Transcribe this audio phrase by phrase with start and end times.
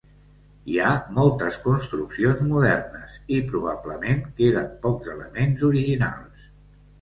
[0.69, 6.49] Hi ha moltes construccions modernes, i probablement queden pocs elements originals.